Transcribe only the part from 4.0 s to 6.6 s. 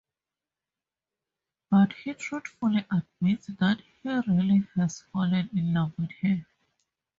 really has fallen in love with her.